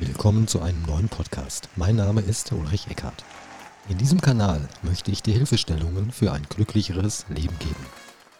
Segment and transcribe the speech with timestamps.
[0.00, 1.68] Willkommen zu einem neuen Podcast.
[1.74, 3.24] Mein Name ist Ulrich Eckhardt.
[3.88, 7.84] In diesem Kanal möchte ich dir Hilfestellungen für ein glücklicheres Leben geben.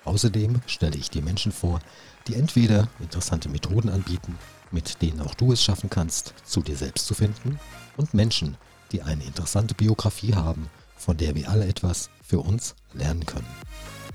[0.04, 1.80] Außerdem stelle ich dir Menschen vor,
[2.28, 4.38] die entweder interessante Methoden anbieten,
[4.70, 7.58] mit denen auch du es schaffen kannst, zu dir selbst zu finden,
[7.96, 8.56] und Menschen,
[8.92, 13.48] die eine interessante Biografie haben, von der wir alle etwas für uns lernen können.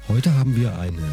[0.08, 1.12] Heute haben wir eine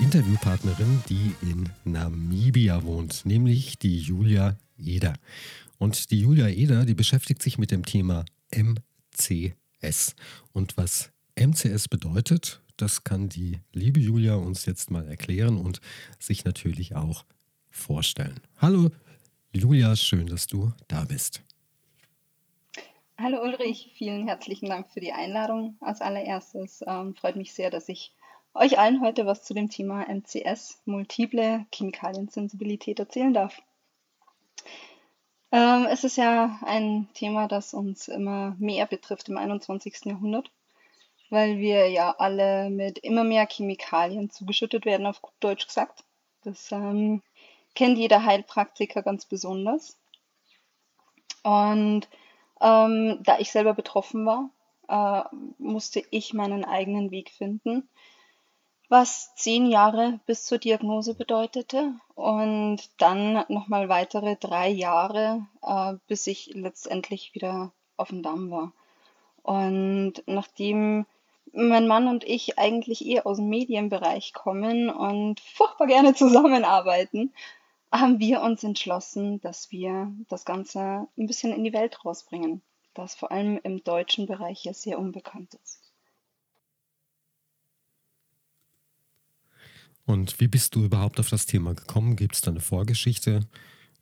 [0.00, 5.14] Interviewpartnerin, die in Namibia wohnt, nämlich die Julia Eder.
[5.78, 10.14] Und die Julia Eder, die beschäftigt sich mit dem Thema MCS.
[10.52, 15.80] Und was MCS bedeutet, das kann die liebe Julia uns jetzt mal erklären und
[16.18, 17.24] sich natürlich auch
[17.70, 18.40] vorstellen.
[18.58, 18.90] Hallo
[19.52, 21.42] Julia, schön, dass du da bist.
[23.18, 25.78] Hallo Ulrich, vielen herzlichen Dank für die Einladung.
[25.80, 28.12] Als allererstes ähm, freut mich sehr, dass ich
[28.52, 33.62] euch allen heute was zu dem Thema MCS, multiple Chemikaliensensibilität, erzählen darf.
[35.52, 40.04] Ähm, es ist ja ein Thema, das uns immer mehr betrifft im 21.
[40.04, 40.50] Jahrhundert,
[41.30, 46.04] weil wir ja alle mit immer mehr Chemikalien zugeschüttet werden, auf gut Deutsch gesagt.
[46.42, 47.22] Das ähm,
[47.74, 49.96] kennt jeder Heilpraktiker ganz besonders.
[51.42, 52.08] Und
[52.60, 54.50] ähm, da ich selber betroffen war,
[54.88, 57.88] äh, musste ich meinen eigenen Weg finden
[58.88, 66.26] was zehn Jahre bis zur Diagnose bedeutete und dann nochmal weitere drei Jahre, äh, bis
[66.26, 68.72] ich letztendlich wieder auf dem Damm war.
[69.42, 71.06] Und nachdem
[71.52, 77.32] mein Mann und ich eigentlich eher aus dem Medienbereich kommen und furchtbar gerne zusammenarbeiten,
[77.92, 82.62] haben wir uns entschlossen, dass wir das Ganze ein bisschen in die Welt rausbringen,
[82.94, 85.85] das vor allem im deutschen Bereich ja sehr unbekannt ist.
[90.06, 92.16] Und wie bist du überhaupt auf das Thema gekommen?
[92.16, 93.40] Gibt es da eine Vorgeschichte?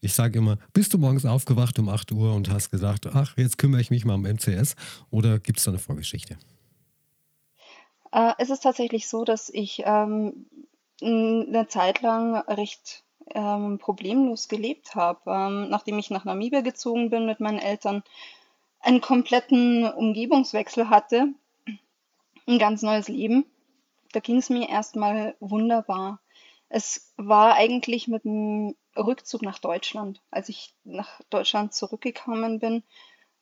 [0.00, 3.56] Ich sage immer, bist du morgens aufgewacht um 8 Uhr und hast gesagt, ach, jetzt
[3.56, 4.76] kümmere ich mich mal um MCS?
[5.10, 6.36] Oder gibt es da eine Vorgeschichte?
[8.12, 10.44] Äh, es ist tatsächlich so, dass ich ähm,
[11.00, 13.02] eine Zeit lang recht
[13.34, 15.20] ähm, problemlos gelebt habe.
[15.26, 18.02] Ähm, nachdem ich nach Namibia gezogen bin mit meinen Eltern,
[18.80, 21.28] einen kompletten Umgebungswechsel hatte,
[22.46, 23.46] ein ganz neues Leben
[24.14, 26.20] da ging es mir erstmal wunderbar.
[26.68, 32.84] Es war eigentlich mit dem Rückzug nach Deutschland, als ich nach Deutschland zurückgekommen bin,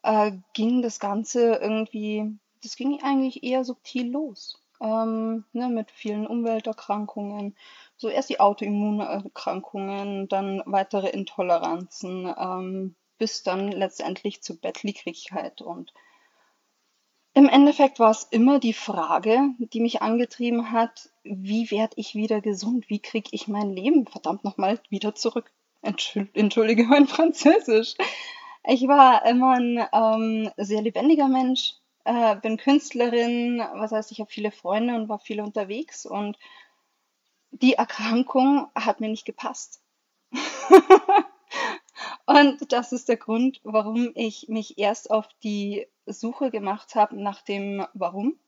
[0.02, 4.58] äh, ging das Ganze irgendwie, das ging eigentlich eher subtil los.
[4.80, 7.56] Ähm, ne, mit vielen Umwelterkrankungen,
[7.96, 15.92] so erst die Autoimmunerkrankungen, dann weitere Intoleranzen, ähm, bis dann letztendlich zur Bettlägerigkeit und
[17.34, 22.40] im Endeffekt war es immer die Frage, die mich angetrieben hat, wie werde ich wieder
[22.40, 22.88] gesund?
[22.88, 25.50] Wie kriege ich mein Leben verdammt nochmal wieder zurück?
[25.82, 27.94] Entschuldige mein Französisch.
[28.64, 34.30] Ich war immer ein ähm, sehr lebendiger Mensch, äh, bin Künstlerin, was heißt, ich habe
[34.30, 36.38] viele Freunde und war viel unterwegs und
[37.50, 39.82] die Erkrankung hat mir nicht gepasst.
[42.26, 47.42] und das ist der Grund, warum ich mich erst auf die Suche gemacht habe nach
[47.42, 48.38] dem Warum.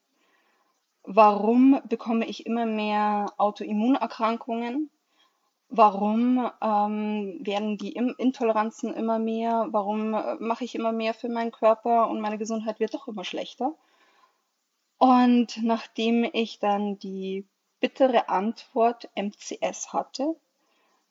[1.03, 4.91] Warum bekomme ich immer mehr Autoimmunerkrankungen?
[5.69, 9.67] Warum ähm, werden die Intoleranzen immer mehr?
[9.71, 13.25] Warum äh, mache ich immer mehr für meinen Körper und meine Gesundheit wird doch immer
[13.25, 13.75] schlechter?
[14.99, 17.45] Und nachdem ich dann die
[17.81, 20.37] bittere Antwort MCS hatte,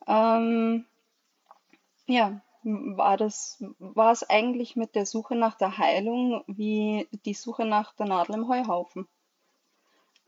[0.08, 0.86] ähm,
[2.08, 7.66] ja, war das, war es eigentlich mit der Suche nach der Heilung wie die Suche
[7.66, 9.08] nach der Nadel im Heuhaufen.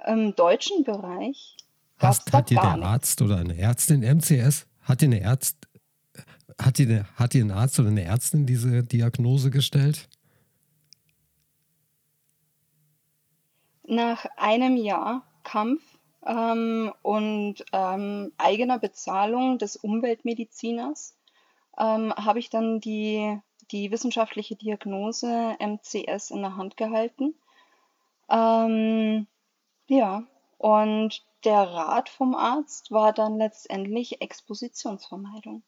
[0.05, 1.57] Im deutschen Bereich
[1.97, 5.57] Hast, hat dir der Arzt oder eine Ärztin MCS, hat dir eine Ärzt,
[6.61, 10.09] hat dir, hat dir ein Arzt oder eine Ärztin diese Diagnose gestellt?
[13.87, 15.81] Nach einem Jahr Kampf
[16.25, 21.14] ähm, und ähm, eigener Bezahlung des Umweltmediziners
[21.77, 23.39] ähm, habe ich dann die,
[23.71, 27.35] die wissenschaftliche Diagnose MCS in der Hand gehalten.
[28.29, 29.27] Ähm,
[29.87, 30.23] ja,
[30.57, 35.63] und der Rat vom Arzt war dann letztendlich Expositionsvermeidung.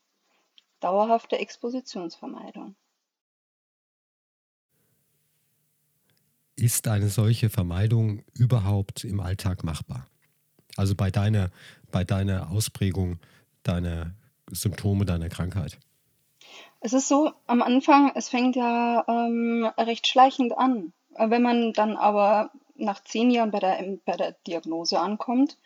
[0.79, 2.75] Dauerhafte Expositionsvermeidung.
[6.55, 10.07] Ist eine solche Vermeidung überhaupt im Alltag machbar?
[10.75, 11.51] Also bei deiner,
[11.91, 13.19] bei deiner Ausprägung
[13.61, 14.15] deiner
[14.49, 15.77] Symptome deiner Krankheit?
[16.79, 20.93] Es ist so, am Anfang, es fängt ja ähm, recht schleichend an.
[21.17, 25.57] Wenn man dann aber nach zehn Jahren bei der, bei der Diagnose ankommt,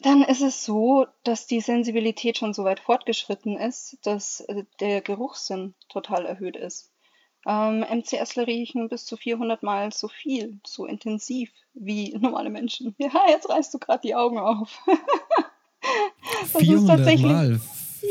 [0.00, 5.00] dann ist es so, dass die Sensibilität schon so weit fortgeschritten ist, dass äh, der
[5.00, 6.90] Geruchssinn total erhöht ist.
[7.46, 12.94] Ähm, MCSler riechen bis zu 400 Mal so viel, so intensiv wie normale Menschen.
[12.98, 14.82] Ja, jetzt reißt du gerade die Augen auf.
[16.52, 17.32] das 400 ist tatsächlich.
[17.32, 17.60] Mal.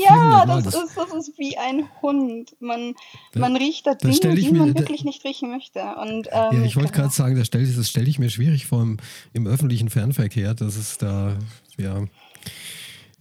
[0.03, 2.55] Ja, das, das, ist, das ist wie ein Hund.
[2.59, 2.95] Man,
[3.31, 5.81] da, man riecht da Dinge, die mir, man wirklich da, nicht riechen möchte.
[5.95, 8.81] Und, ähm, ja, ich wollte gerade sagen, das stelle das stell ich mir schwierig vor
[8.81, 8.97] im,
[9.33, 11.37] im, öffentlichen Fernverkehr, dass es da,
[11.77, 12.05] ja.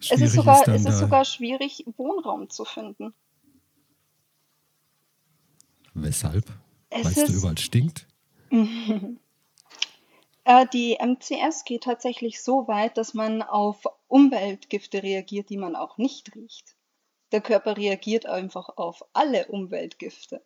[0.00, 3.15] Es ist sogar, ist es ist sogar schwierig, Wohnraum zu finden.
[5.94, 6.47] Weshalb?
[6.91, 8.06] Weil es da überall stinkt?
[10.44, 13.85] Äh, die MCS geht tatsächlich so weit, dass man auf
[14.15, 16.77] Umweltgifte reagiert, die man auch nicht riecht.
[17.33, 20.41] Der Körper reagiert einfach auf alle Umweltgifte.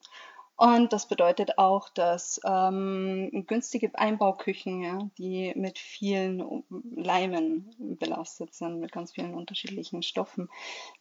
[0.57, 6.65] Und das bedeutet auch, dass ähm, günstige Einbauküchen, ja, die mit vielen
[6.97, 10.49] Leimen belastet sind, mit ganz vielen unterschiedlichen Stoffen,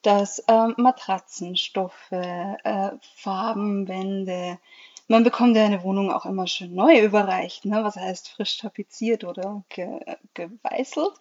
[0.02, 4.60] dass ähm, Matratzenstoffe, äh, Farbenwände,
[5.08, 7.82] man bekommt ja eine Wohnung auch immer schön neu überreicht, ne?
[7.86, 10.02] was heißt frisch tapeziert oder ge
[10.34, 11.14] geweißelt.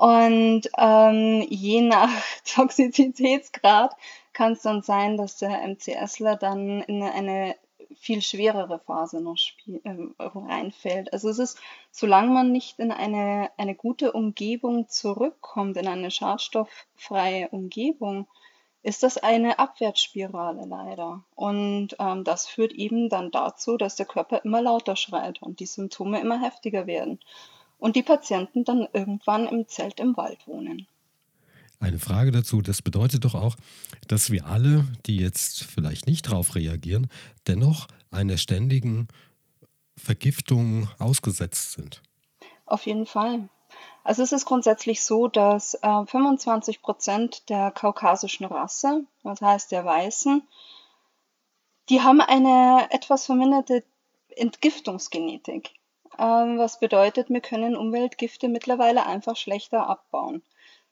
[0.00, 2.08] Und ähm, je nach
[2.46, 3.94] Toxizitätsgrad
[4.32, 7.54] kann es dann sein, dass der MCSler dann in eine
[7.98, 9.36] viel schwerere Phase noch
[9.66, 11.12] äh, reinfällt.
[11.12, 11.58] Also es ist,
[11.90, 18.26] solange man nicht in eine, eine gute Umgebung zurückkommt, in eine schadstofffreie Umgebung,
[18.82, 21.24] ist das eine Abwärtsspirale leider.
[21.34, 25.66] Und ähm, das führt eben dann dazu, dass der Körper immer lauter schreit und die
[25.66, 27.20] Symptome immer heftiger werden.
[27.80, 30.86] Und die Patienten dann irgendwann im Zelt im Wald wohnen.
[31.80, 33.56] Eine Frage dazu, das bedeutet doch auch,
[34.06, 37.08] dass wir alle, die jetzt vielleicht nicht darauf reagieren,
[37.46, 39.08] dennoch einer ständigen
[39.96, 42.02] Vergiftung ausgesetzt sind.
[42.66, 43.48] Auf jeden Fall.
[44.04, 49.84] Also es ist grundsätzlich so, dass äh, 25 Prozent der kaukasischen Rasse, das heißt der
[49.84, 50.42] Weißen,
[51.88, 53.84] die haben eine etwas verminderte
[54.36, 55.72] Entgiftungsgenetik.
[56.20, 60.42] Ähm, was bedeutet, wir können Umweltgifte mittlerweile einfach schlechter abbauen.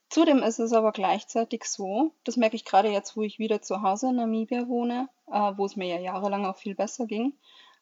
[0.09, 3.83] Zudem ist es aber gleichzeitig so, das merke ich gerade jetzt, wo ich wieder zu
[3.83, 7.35] Hause in Namibia wohne, äh, wo es mir ja jahrelang auch viel besser ging,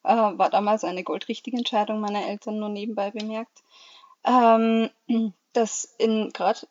[0.03, 3.63] äh, war damals eine goldrichtige Entscheidung meiner Eltern nur nebenbei bemerkt
[4.27, 4.89] ähm,
[5.53, 6.67] dass in gerade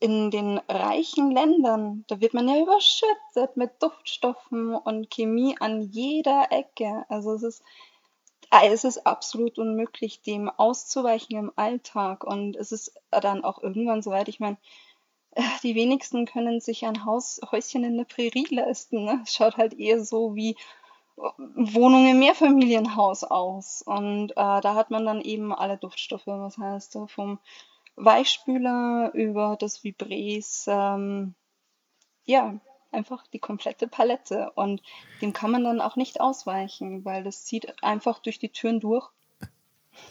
[0.00, 6.52] in den reichen Ländern, da wird man ja überschüttet mit Duftstoffen und Chemie an jeder
[6.52, 7.04] Ecke.
[7.08, 7.62] Also es ist,
[8.50, 12.24] es ist absolut unmöglich, dem auszuweichen im Alltag.
[12.24, 14.56] Und es ist dann auch irgendwann soweit, ich meine,
[15.32, 19.04] äh, die wenigsten können sich ein Haus, Häuschen in der Prärie leisten.
[19.04, 19.20] Ne?
[19.24, 20.56] Es schaut halt eher so wie
[21.16, 23.82] Wohnung im Mehrfamilienhaus aus.
[23.82, 27.38] Und äh, da hat man dann eben alle Duftstoffe, was heißt äh, vom
[27.96, 31.34] Weichspüler über das Vibres, ähm,
[32.24, 32.54] ja,
[32.90, 34.52] einfach die komplette Palette.
[34.54, 34.82] Und
[35.20, 39.10] dem kann man dann auch nicht ausweichen, weil das zieht einfach durch die Türen durch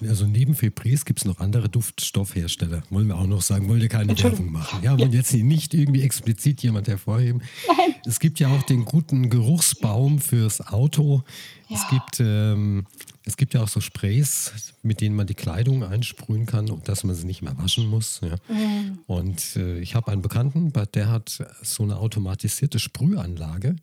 [0.01, 2.83] also neben Febreze gibt es noch andere Duftstoffhersteller.
[2.89, 4.83] Wollen wir auch noch sagen, wollen wir keine Werbung machen.
[4.83, 7.41] Ja, wollen jetzt nicht irgendwie explizit jemand hervorheben.
[7.67, 7.95] Nein.
[8.05, 11.23] Es gibt ja auch den guten Geruchsbaum fürs Auto.
[11.67, 11.77] Ja.
[11.77, 12.85] Es, gibt, ähm,
[13.25, 17.03] es gibt ja auch so Sprays, mit denen man die Kleidung einsprühen kann, und dass
[17.03, 18.21] man sie nicht mehr waschen muss.
[18.21, 18.35] Ja.
[18.53, 18.99] Mhm.
[19.07, 23.75] Und äh, ich habe einen Bekannten, der hat so eine automatisierte Sprühanlage.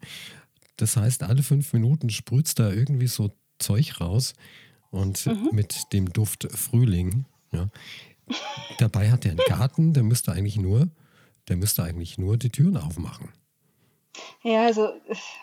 [0.77, 4.35] Das heißt, alle fünf Minuten sprüht da irgendwie so Zeug raus
[4.95, 5.51] und mhm.
[5.53, 7.27] mit dem Duft Frühling.
[7.53, 7.69] Ja.
[8.79, 10.89] Dabei hat er einen Garten, der müsste eigentlich nur,
[11.49, 13.33] der müsste eigentlich nur die Türen aufmachen.
[14.43, 14.91] Ja, also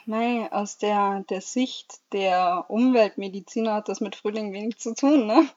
[0.05, 5.47] nein, aus der, der Sicht der Umweltmediziner hat das mit Frühling wenig zu tun, ne?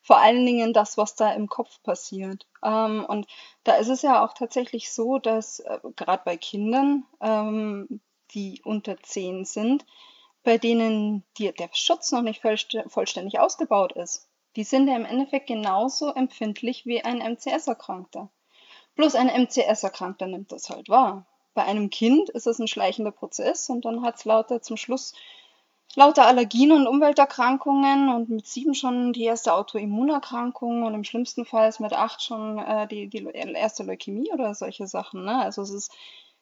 [0.00, 2.46] Vor allen Dingen das, was da im Kopf passiert.
[2.62, 3.26] Ähm, und
[3.64, 8.00] da ist es ja auch tatsächlich so, dass äh, gerade bei Kindern, ähm,
[8.32, 9.84] die unter zehn sind,
[10.46, 15.48] bei denen die, der Schutz noch nicht vollständig ausgebaut ist, die sind ja im Endeffekt
[15.48, 18.30] genauso empfindlich wie ein MCS-Erkrankter.
[18.94, 21.26] Bloß ein MCS-Erkrankter nimmt das halt wahr.
[21.54, 25.14] Bei einem Kind ist es ein schleichender Prozess und dann hat es lauter zum Schluss
[25.96, 31.68] lauter Allergien und Umwelterkrankungen und mit sieben schon die erste Autoimmunerkrankung und im schlimmsten Fall
[31.68, 35.24] ist mit acht schon äh, die, die erste Leukämie oder solche Sachen.
[35.24, 35.40] Ne?
[35.40, 35.92] Also es ist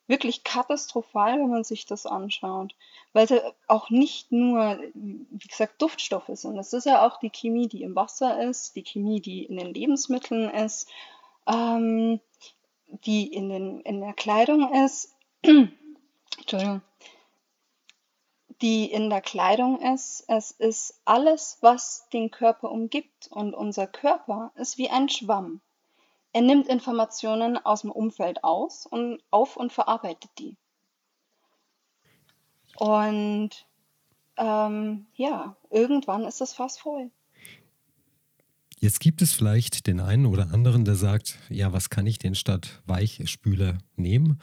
[0.07, 2.75] wirklich katastrophal, wenn man sich das anschaut.
[3.13, 6.59] Weil es auch nicht nur, wie gesagt, Duftstoffe sind.
[6.59, 9.73] Es ist ja auch die Chemie, die im Wasser ist, die Chemie, die in den
[9.73, 10.89] Lebensmitteln ist,
[11.47, 12.21] ähm,
[13.05, 15.15] die in, den, in der Kleidung ist.
[15.43, 16.83] Entschuldigung.
[18.61, 20.25] Die in der Kleidung ist.
[20.29, 23.29] Es ist alles, was den Körper umgibt.
[23.31, 25.61] Und unser Körper ist wie ein Schwamm.
[26.35, 30.57] Er nimmt Informationen aus dem Umfeld aus und auf und verarbeitet die.
[32.77, 33.51] Und
[34.37, 37.13] ähm, ja, irgendwann ist das Fass voll.
[38.81, 42.35] Jetzt gibt es vielleicht den einen oder anderen, der sagt, ja, was kann ich denn
[42.35, 44.41] statt Weichspüler nehmen?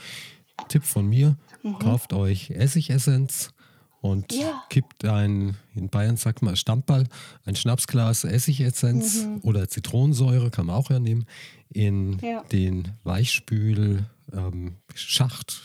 [0.69, 1.77] Tipp von mir, mhm.
[1.77, 3.53] kauft euch Essigessenz
[4.01, 4.63] und ja.
[4.69, 7.07] kippt ein, in Bayern sagt man Stammball,
[7.45, 9.39] ein Schnapsglas Essigessenz mhm.
[9.43, 11.25] oder Zitronensäure, kann man auch hernehmen,
[11.69, 12.43] in ja.
[12.51, 14.77] den Weichspül ähm,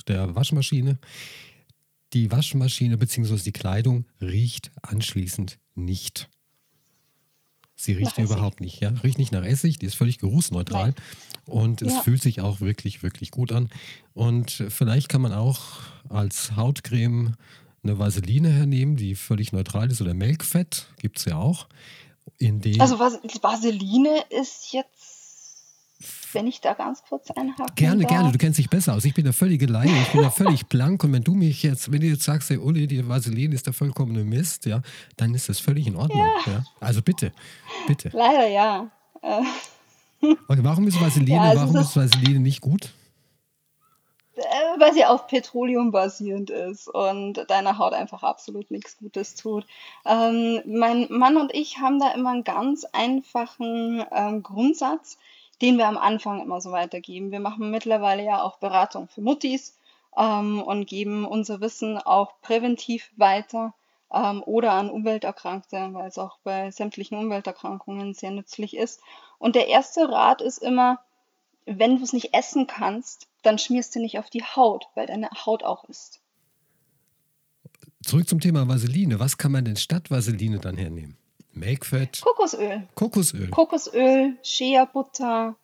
[0.06, 0.98] der Waschmaschine.
[2.12, 3.36] Die Waschmaschine bzw.
[3.38, 6.28] die Kleidung riecht anschließend nicht.
[7.74, 8.88] Sie riecht überhaupt nicht, ja.
[9.02, 10.94] Riecht nicht nach Essig, die ist völlig geruchsneutral.
[10.94, 10.94] Nein.
[11.46, 12.00] Und es ja.
[12.00, 13.68] fühlt sich auch wirklich, wirklich gut an.
[14.14, 15.60] Und vielleicht kann man auch
[16.08, 17.34] als Hautcreme
[17.88, 21.66] eine Vaseline hernehmen, die völlig neutral ist, oder Melkfett, gibt es ja auch.
[22.38, 25.16] In also Vaseline ist jetzt
[26.32, 28.10] wenn ich da ganz kurz einhaken Gerne, darf.
[28.10, 28.32] gerne.
[28.32, 29.04] Du kennst dich besser aus.
[29.06, 29.90] Ich bin der völlige Laie.
[30.02, 31.02] Ich bin da völlig blank.
[31.04, 33.72] Und wenn du mich jetzt, wenn du jetzt sagst, hey Uli, die Vaseline ist der
[33.72, 34.82] vollkommene Mist, ja,
[35.16, 36.26] dann ist das völlig in Ordnung.
[36.46, 36.52] Ja.
[36.52, 36.64] ja.
[36.80, 37.32] Also bitte,
[37.86, 38.10] bitte.
[38.12, 38.90] Leider ja.
[39.22, 39.42] Äh.
[40.48, 42.92] Okay, warum ist Vaseline, ja, also warum ist Vaseline nicht gut?
[44.36, 49.66] Äh, weil sie auf Petroleum basierend ist und deiner Haut einfach absolut nichts Gutes tut.
[50.04, 55.18] Ähm, mein Mann und ich haben da immer einen ganz einfachen ähm, Grundsatz
[55.62, 57.30] den wir am Anfang immer so weitergeben.
[57.30, 59.76] Wir machen mittlerweile ja auch Beratung für Muttis
[60.16, 63.74] ähm, und geben unser Wissen auch präventiv weiter
[64.12, 69.00] ähm, oder an Umwelterkrankte, weil es auch bei sämtlichen Umwelterkrankungen sehr nützlich ist.
[69.38, 71.00] Und der erste Rat ist immer,
[71.64, 75.28] wenn du es nicht essen kannst, dann schmierst du nicht auf die Haut, weil deine
[75.46, 76.20] Haut auch ist.
[78.02, 79.18] Zurück zum Thema Vaseline.
[79.18, 81.16] Was kann man denn statt Vaseline dann hernehmen?
[81.52, 82.20] Makefett.
[82.20, 82.86] Kokosöl.
[82.94, 83.48] Kokosöl.
[83.48, 85.56] Kokosöl, Shea-Butter.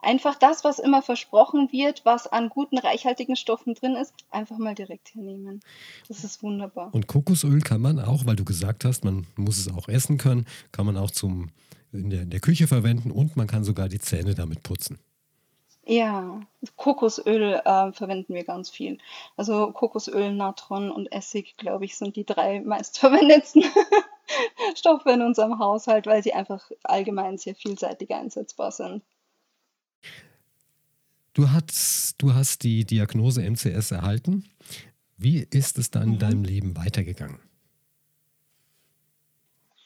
[0.00, 4.74] Einfach das, was immer versprochen wird, was an guten, reichhaltigen Stoffen drin ist, einfach mal
[4.74, 5.60] direkt hernehmen.
[6.06, 6.94] Das ist wunderbar.
[6.94, 10.46] Und Kokosöl kann man auch, weil du gesagt hast, man muss es auch essen können,
[10.72, 11.50] kann man auch zum,
[11.92, 14.98] in, der, in der Küche verwenden und man kann sogar die Zähne damit putzen.
[15.88, 16.40] Ja,
[16.74, 18.98] Kokosöl äh, verwenden wir ganz viel.
[19.36, 23.62] Also Kokosöl, Natron und Essig, glaube ich, sind die drei meistverwendetsten
[24.74, 29.04] Stoffe in unserem Haushalt, weil sie einfach allgemein sehr vielseitig einsetzbar sind.
[31.34, 34.44] Du hast, du hast die Diagnose MCS erhalten.
[35.16, 36.12] Wie ist es dann mhm.
[36.14, 37.38] in deinem Leben weitergegangen?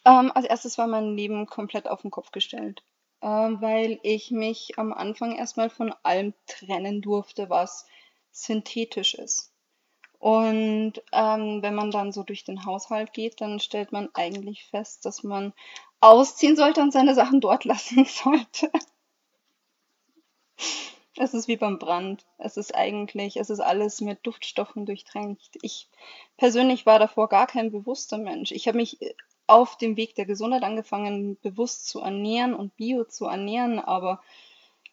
[0.06, 2.82] Ähm, als erstes war mein Leben komplett auf den Kopf gestellt,
[3.20, 7.86] weil ich mich am Anfang erstmal von allem trennen durfte, was
[8.30, 9.52] synthetisch ist.
[10.18, 15.06] Und ähm, wenn man dann so durch den Haushalt geht, dann stellt man eigentlich fest,
[15.06, 15.54] dass man
[16.00, 18.70] ausziehen sollte und seine Sachen dort lassen sollte.
[21.16, 22.24] Es ist wie beim Brand.
[22.38, 25.58] Es ist eigentlich, es ist alles mit Duftstoffen durchtränkt.
[25.62, 25.88] Ich
[26.36, 28.52] persönlich war davor gar kein bewusster Mensch.
[28.52, 28.98] Ich habe mich
[29.50, 34.22] auf dem Weg der Gesundheit angefangen, bewusst zu ernähren und bio zu ernähren, aber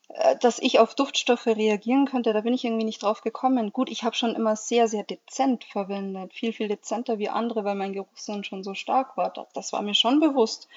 [0.10, 3.72] äh, dass ich auf Duftstoffe reagieren könnte, da bin ich irgendwie nicht drauf gekommen.
[3.72, 7.76] Gut, ich habe schon immer sehr, sehr dezent verwendet, viel, viel dezenter wie andere, weil
[7.76, 9.32] mein Geruchssinn schon so stark war.
[9.54, 10.68] Das war mir schon bewusst.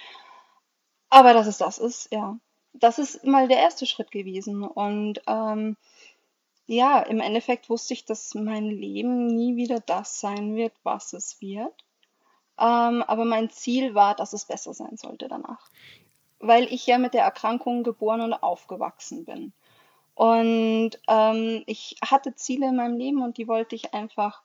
[1.09, 2.39] Aber dass es das ist, ja,
[2.75, 4.63] das ist mal der erste Schritt gewesen.
[4.63, 5.77] Und ähm,
[6.67, 11.41] ja, im Endeffekt wusste ich, dass mein Leben nie wieder das sein wird, was es
[11.41, 11.85] wird.
[12.61, 15.71] Ähm, aber mein Ziel war, dass es besser sein sollte danach
[16.40, 19.52] weil ich ja mit der Erkrankung geboren und aufgewachsen bin.
[20.14, 24.43] Und ähm, ich hatte Ziele in meinem Leben und die wollte ich einfach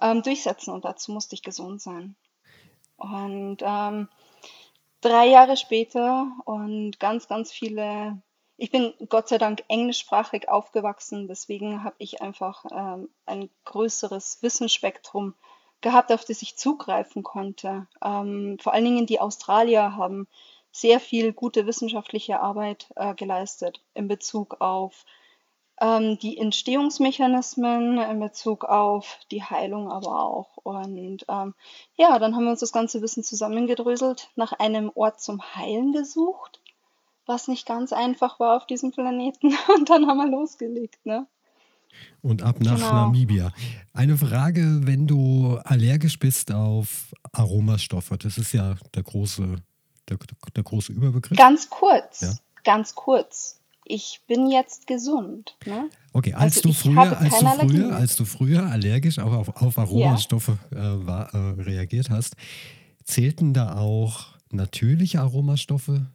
[0.00, 2.14] ähm, durchsetzen und dazu musste ich gesund sein.
[2.96, 4.08] Und ähm,
[5.00, 8.20] drei Jahre später und ganz, ganz viele,
[8.56, 15.34] ich bin Gott sei Dank englischsprachig aufgewachsen, deswegen habe ich einfach ähm, ein größeres Wissensspektrum
[15.80, 17.86] gehabt, auf das ich zugreifen konnte.
[18.04, 20.26] Ähm, vor allen Dingen die Australier haben
[20.72, 25.04] sehr viel gute wissenschaftliche Arbeit äh, geleistet in Bezug auf
[25.80, 30.56] ähm, die Entstehungsmechanismen, in Bezug auf die Heilung aber auch.
[30.58, 31.54] Und ähm,
[31.96, 36.60] ja, dann haben wir uns das ganze Wissen zusammengedröselt, nach einem Ort zum Heilen gesucht,
[37.26, 39.56] was nicht ganz einfach war auf diesem Planeten.
[39.74, 41.26] Und dann haben wir losgelegt, ne?
[42.22, 42.92] Und ab nach genau.
[42.92, 43.52] Namibia.
[43.92, 49.56] Eine Frage, wenn du allergisch bist auf Aromastoffe, das ist ja der große
[50.10, 50.18] der,
[50.54, 51.38] der große Überbegriff?
[51.38, 52.34] Ganz kurz, ja?
[52.64, 53.60] ganz kurz.
[53.84, 55.56] Ich bin jetzt gesund.
[55.66, 55.88] Ne?
[56.12, 60.58] Okay, als, also du früher, als, du früher, als du früher allergisch auf, auf Aromastoffe
[60.72, 60.94] ja.
[60.94, 62.36] äh, war, äh, reagiert hast,
[63.02, 66.06] zählten da auch natürliche Aromastoffe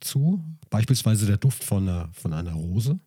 [0.00, 0.42] zu?
[0.68, 2.98] Beispielsweise der Duft von einer, von einer Rose?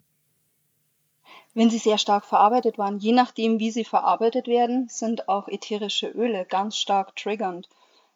[1.56, 6.10] Wenn sie sehr stark verarbeitet waren, je nachdem, wie sie verarbeitet werden, sind auch ätherische
[6.10, 7.70] Öle ganz stark triggernd.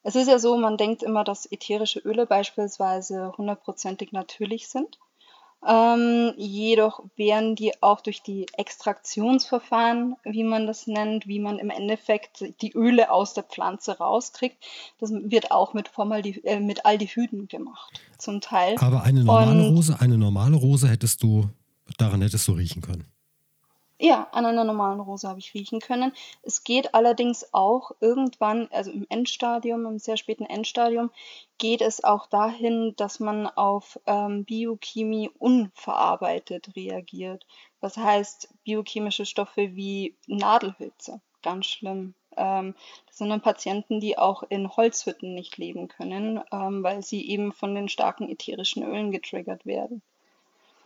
[0.03, 4.99] Es ist ja so, man denkt immer, dass ätherische Öle beispielsweise hundertprozentig natürlich sind.
[5.65, 11.69] Ähm, jedoch werden die auch durch die Extraktionsverfahren, wie man das nennt, wie man im
[11.69, 14.57] Endeffekt die Öle aus der Pflanze rauskriegt,
[14.99, 18.75] das wird auch mit, Formaldi äh, mit Aldehyden gemacht, zum Teil.
[18.79, 21.49] Aber eine normale Und, Rose, eine normale Rose hättest du,
[21.97, 23.05] daran hättest du riechen können.
[24.01, 26.13] Ja, an einer normalen Rose habe ich riechen können.
[26.41, 31.11] Es geht allerdings auch irgendwann, also im Endstadium, im sehr späten Endstadium,
[31.57, 37.45] geht es auch dahin, dass man auf ähm, Biochemie unverarbeitet reagiert.
[37.81, 42.13] Das heißt, biochemische Stoffe wie Nadelhölzer, ganz schlimm.
[42.37, 42.75] Ähm,
[43.07, 47.51] das sind dann Patienten, die auch in Holzhütten nicht leben können, ähm, weil sie eben
[47.51, 50.01] von den starken ätherischen Ölen getriggert werden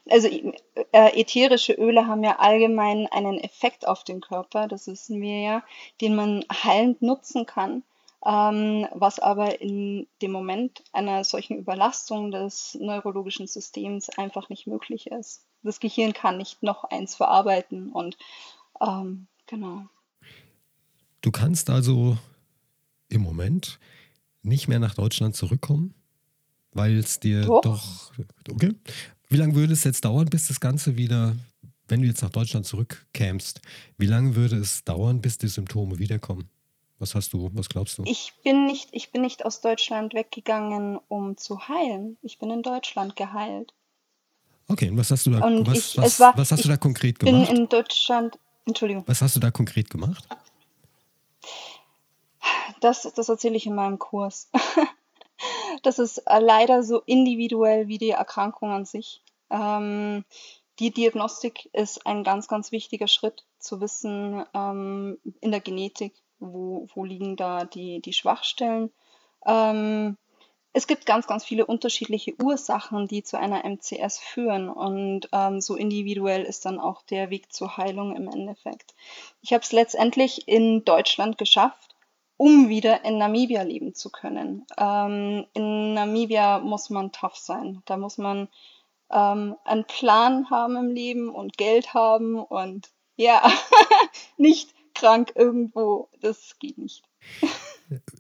[0.09, 5.39] also äh, ätherische Öle haben ja allgemein einen Effekt auf den Körper, das wissen wir
[5.39, 5.63] ja,
[6.01, 7.83] den man heilend nutzen kann,
[8.25, 15.07] ähm, was aber in dem Moment einer solchen Überlastung des neurologischen Systems einfach nicht möglich
[15.07, 15.45] ist.
[15.63, 18.17] Das Gehirn kann nicht noch eins verarbeiten und
[18.81, 19.85] ähm, genau.
[21.21, 22.17] Du kannst also
[23.07, 23.79] im Moment
[24.41, 25.93] nicht mehr nach Deutschland zurückkommen,
[26.73, 27.61] weil es dir doch.
[27.61, 28.11] doch
[28.51, 28.73] okay,
[29.33, 31.35] wie lange würde es jetzt dauern, bis das Ganze wieder,
[31.87, 33.61] wenn du jetzt nach Deutschland zurückkämst,
[33.97, 36.49] wie lange würde es dauern, bis die Symptome wiederkommen?
[36.99, 38.03] Was hast du, was glaubst du?
[38.05, 42.17] Ich bin nicht, ich bin nicht aus Deutschland weggegangen, um zu heilen.
[42.21, 43.73] Ich bin in Deutschland geheilt.
[44.67, 46.77] Okay, und was hast du da, und was, ich, was, war, was hast du da
[46.77, 47.43] konkret gemacht?
[47.43, 49.03] Ich bin in Deutschland, Entschuldigung.
[49.07, 50.27] Was hast du da konkret gemacht?
[52.79, 54.49] Das, das erzähle ich in meinem Kurs.
[55.83, 59.21] Das ist äh, leider so individuell wie die Erkrankung an sich.
[59.51, 60.25] Ähm,
[60.79, 66.87] die Diagnostik ist ein ganz, ganz wichtiger Schritt zu wissen ähm, in der Genetik, wo,
[66.95, 68.91] wo liegen da die, die Schwachstellen.
[69.45, 70.17] Ähm,
[70.75, 75.75] es gibt ganz, ganz viele unterschiedliche Ursachen, die zu einer MCS führen und ähm, so
[75.75, 78.95] individuell ist dann auch der Weg zur Heilung im Endeffekt.
[79.41, 81.92] Ich habe es letztendlich in Deutschland geschafft,
[82.37, 84.65] um wieder in Namibia leben zu können.
[84.77, 87.81] Ähm, in Namibia muss man tough sein.
[87.85, 88.47] Da muss man
[89.11, 93.41] ähm, einen Plan haben im Leben und Geld haben und ja,
[94.37, 96.09] nicht krank irgendwo.
[96.21, 97.03] Das geht nicht.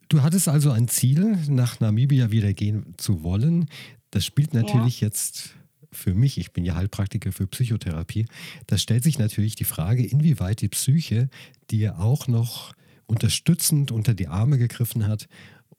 [0.09, 3.69] Du hattest also ein Ziel, nach Namibia wieder gehen zu wollen.
[4.11, 5.07] Das spielt natürlich ja.
[5.07, 5.55] jetzt
[5.91, 8.25] für mich, ich bin ja Heilpraktiker für Psychotherapie,
[8.67, 11.29] da stellt sich natürlich die Frage, inwieweit die Psyche
[11.69, 12.73] dir auch noch
[13.07, 15.27] unterstützend unter die Arme gegriffen hat,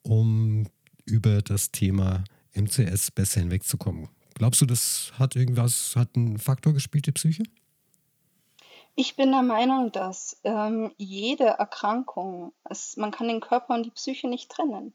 [0.02, 0.68] um
[1.04, 4.08] über das Thema MCS besser hinwegzukommen.
[4.34, 7.44] Glaubst du, das hat irgendwas, hat einen Faktor gespielt, die Psyche?
[8.96, 13.90] Ich bin der Meinung, dass ähm, jede Erkrankung, es, man kann den Körper und die
[13.90, 14.94] Psyche nicht trennen.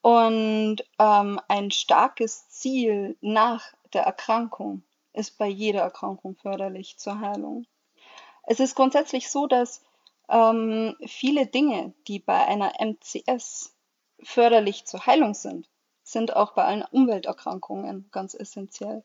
[0.00, 4.82] Und ähm, ein starkes Ziel nach der Erkrankung
[5.12, 7.66] ist bei jeder Erkrankung förderlich zur Heilung.
[8.44, 9.82] Es ist grundsätzlich so, dass
[10.28, 13.74] ähm, viele Dinge, die bei einer MCS
[14.22, 15.68] förderlich zur Heilung sind,
[16.02, 19.04] sind auch bei allen Umwelterkrankungen ganz essentiell.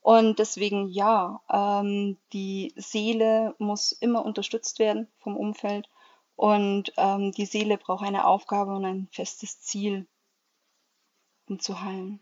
[0.00, 5.88] Und deswegen ja, ähm, die Seele muss immer unterstützt werden vom Umfeld
[6.36, 10.06] und ähm, die Seele braucht eine Aufgabe und ein festes Ziel,
[11.48, 12.20] um zu heilen.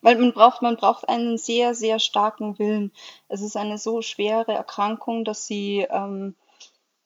[0.00, 2.92] Weil man braucht, man braucht einen sehr, sehr starken Willen.
[3.28, 6.34] Es ist eine so schwere Erkrankung, dass sie ähm,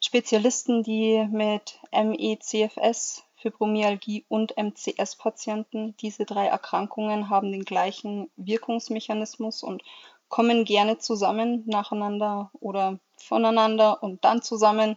[0.01, 9.83] Spezialisten, die mit ME/CFS, Fibromyalgie und MCS-Patienten, diese drei Erkrankungen haben den gleichen Wirkungsmechanismus und
[10.29, 14.97] kommen gerne zusammen, nacheinander oder voneinander und dann zusammen,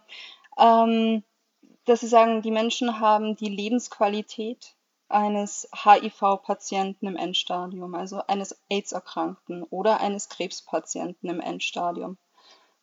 [0.58, 1.24] ähm,
[1.86, 4.76] dass sie sagen, die Menschen haben die Lebensqualität
[5.10, 12.18] eines HIV-Patienten im Endstadium, also eines AIDS-Erkrankten oder eines Krebspatienten im Endstadium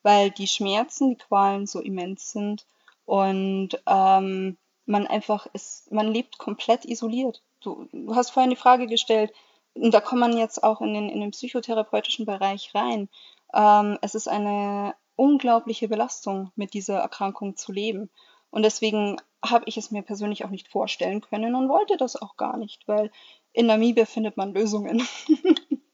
[0.08, 2.66] weil die Schmerzen, die Qualen so immens sind
[3.04, 7.42] und ähm, man einfach ist, man lebt komplett isoliert.
[7.60, 9.34] Du, du hast vorhin die Frage gestellt,
[9.74, 13.10] und da kommt man jetzt auch in den, in den psychotherapeutischen Bereich rein.
[13.52, 18.08] Ähm, es ist eine unglaubliche Belastung, mit dieser Erkrankung zu leben.
[18.48, 22.38] Und deswegen habe ich es mir persönlich auch nicht vorstellen können und wollte das auch
[22.38, 23.12] gar nicht, weil
[23.52, 25.06] in Namibia findet man Lösungen.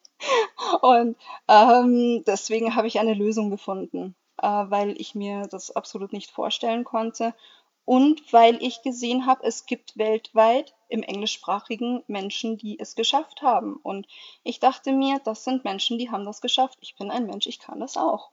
[0.81, 1.17] Und
[1.49, 6.85] ähm, deswegen habe ich eine Lösung gefunden, äh, weil ich mir das absolut nicht vorstellen
[6.85, 7.35] konnte.
[7.85, 13.77] und weil ich gesehen habe, es gibt weltweit im englischsprachigen Menschen, die es geschafft haben.
[13.77, 14.07] Und
[14.43, 16.79] ich dachte mir, das sind Menschen, die haben das geschafft.
[16.81, 18.31] Ich bin ein Mensch, ich kann das auch.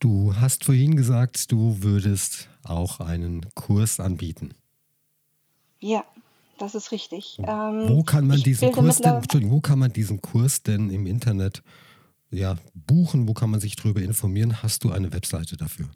[0.00, 4.54] Du hast vorhin gesagt, du würdest auch einen Kurs anbieten.
[5.80, 6.04] Ja,
[6.58, 7.38] das ist richtig.
[7.38, 11.06] Ähm, wo kann man diesen Kurs denn, Entschuldigung, wo kann man diesen Kurs denn im
[11.06, 11.62] Internet
[12.30, 13.26] ja, buchen?
[13.28, 14.62] Wo kann man sich darüber informieren?
[14.62, 15.88] Hast du eine Webseite dafür?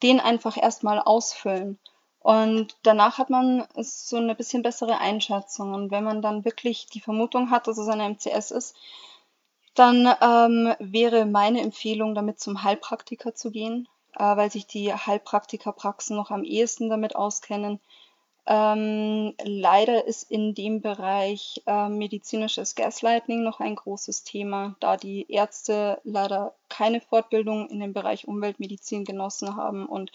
[0.02, 1.78] Den einfach erstmal ausfüllen
[2.24, 5.74] und danach hat man so eine bisschen bessere Einschätzung.
[5.74, 8.74] Und wenn man dann wirklich die Vermutung hat, dass es eine MCS ist,
[9.74, 16.16] dann ähm, wäre meine Empfehlung, damit zum Heilpraktiker zu gehen, äh, weil sich die Heilpraktikerpraxen
[16.16, 17.78] noch am ehesten damit auskennen.
[18.46, 25.24] Ähm, leider ist in dem Bereich äh, medizinisches Gaslighting noch ein großes Thema, da die
[25.30, 30.12] Ärzte leider keine Fortbildung in dem Bereich Umweltmedizin genossen haben und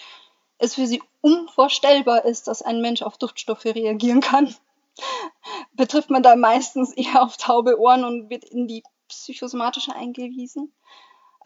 [0.60, 4.54] es für sie unvorstellbar ist, dass ein Mensch auf Duftstoffe reagieren kann,
[5.74, 10.72] betrifft man da meistens eher auf taube Ohren und wird in die psychosomatische eingewiesen.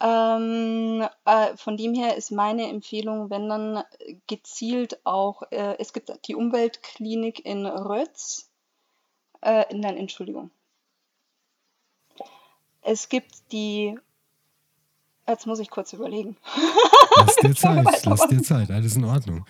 [0.00, 3.84] Ähm, äh, von dem her ist meine Empfehlung, wenn dann
[4.26, 8.50] gezielt auch, äh, es gibt die Umweltklinik in Rötz,
[9.40, 10.50] äh, nein, Entschuldigung.
[12.82, 13.98] Es gibt die
[15.26, 16.36] Jetzt muss ich kurz überlegen.
[17.16, 18.70] Lass dir Zeit, lass dir Zeit.
[18.70, 19.46] Alles in Ordnung.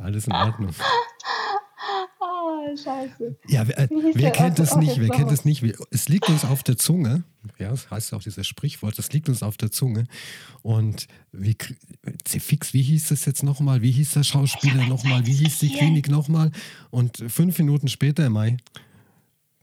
[0.00, 0.74] Alles in Ordnung.
[2.76, 3.36] Scheiße.
[3.48, 5.00] Ja, wer, äh, wer kennt es nicht?
[5.00, 5.62] Wer kennt es nicht?
[5.90, 7.24] Es liegt uns auf der Zunge.
[7.58, 8.98] Ja, das heißt auch dieses Sprichwort.
[8.98, 10.06] Es liegt uns auf der Zunge.
[10.62, 11.56] Und wie,
[12.26, 13.82] fix, wie hieß das jetzt nochmal?
[13.82, 15.26] Wie hieß der Schauspieler nochmal?
[15.26, 16.50] Wie hieß die Klinik nochmal?
[16.90, 18.56] Und fünf Minuten später, Mai,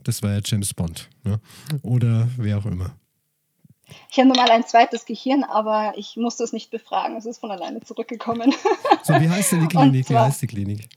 [0.04, 1.10] das war ja James Bond.
[1.24, 1.40] Ne?
[1.82, 2.96] Oder wer auch immer.
[4.10, 7.18] Ich habe nochmal ein zweites Gehirn, aber ich musste es nicht befragen.
[7.18, 8.54] Es ist von alleine zurückgekommen.
[9.04, 10.06] So, wie heißt denn die Klinik?
[10.06, 10.90] Zwar, wie heißt die Klinik?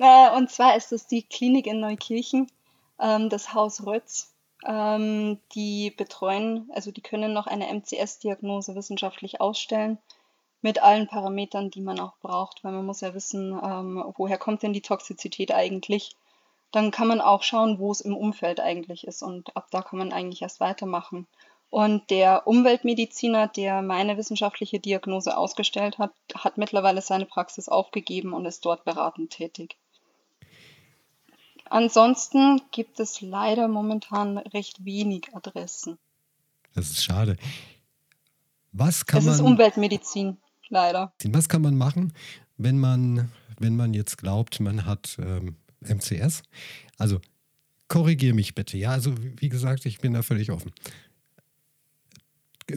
[0.00, 2.50] Äh, und zwar ist es die Klinik in Neukirchen,
[2.98, 4.32] ähm, das Haus Rötz.
[4.66, 9.98] Ähm, die betreuen, also die können noch eine MCS-Diagnose wissenschaftlich ausstellen
[10.62, 14.62] mit allen Parametern, die man auch braucht, weil man muss ja wissen, ähm, woher kommt
[14.62, 16.16] denn die Toxizität eigentlich.
[16.72, 19.98] Dann kann man auch schauen, wo es im Umfeld eigentlich ist und ab da kann
[19.98, 21.26] man eigentlich erst weitermachen.
[21.70, 28.46] Und der Umweltmediziner, der meine wissenschaftliche Diagnose ausgestellt hat, hat mittlerweile seine Praxis aufgegeben und
[28.46, 29.76] ist dort beratend tätig.
[31.70, 35.98] Ansonsten gibt es leider momentan recht wenig Adressen.
[36.74, 37.36] Das ist schade.
[38.72, 40.36] Was kann es man, ist Umweltmedizin,
[40.68, 41.12] leider.
[41.28, 42.12] Was kann man machen,
[42.56, 46.42] wenn man, wenn man jetzt glaubt, man hat ähm, MCS?
[46.98, 47.20] Also
[47.86, 48.76] korrigiere mich bitte.
[48.76, 50.72] Ja, also wie gesagt, ich bin da völlig offen.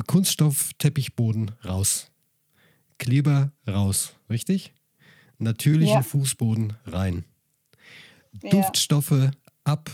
[0.05, 2.11] Kunststoffteppichboden raus.
[2.99, 4.71] Kleber raus, richtig?
[5.39, 6.03] Natürlichen ja.
[6.03, 7.25] Fußboden rein.
[8.41, 8.49] Ja.
[8.49, 9.31] Duftstoffe
[9.63, 9.91] ab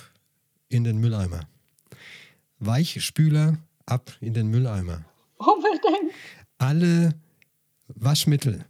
[0.70, 1.48] in den Mülleimer.
[2.60, 5.04] Weichspüler ab in den Mülleimer.
[5.38, 6.14] Unbedingt.
[6.58, 7.16] Alle
[7.88, 8.66] Waschmittel,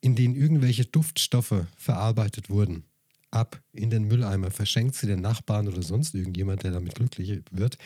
[0.00, 2.84] in denen irgendwelche Duftstoffe verarbeitet wurden,
[3.30, 4.50] ab in den Mülleimer.
[4.50, 7.78] Verschenkt sie den Nachbarn oder sonst irgendjemand, der damit glücklich wird.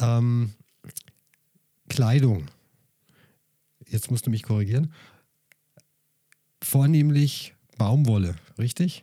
[0.00, 0.52] Ähm,
[1.88, 2.46] Kleidung.
[3.88, 4.92] Jetzt musst du mich korrigieren.
[6.62, 9.02] Vornehmlich Baumwolle, richtig?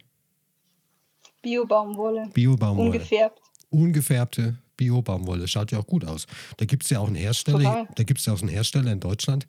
[1.42, 2.30] Bio-Baumwolle.
[2.34, 2.88] Bio-Baumwolle.
[2.90, 3.42] Ungefärbt.
[3.70, 5.48] ungefärbte Bio-Baumwolle.
[5.48, 6.26] Schaut ja auch gut aus.
[6.58, 7.88] Da gibt es ja auch einen Hersteller, Total.
[7.96, 9.48] da gibt es ja auch einen Hersteller in Deutschland.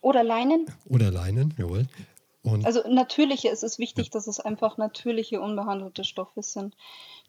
[0.00, 0.66] Oder Leinen.
[0.86, 1.86] Oder Leinen, jawohl.
[2.42, 6.76] Und Also natürliche, es ist wichtig, dass es einfach natürliche, unbehandelte Stoffe sind,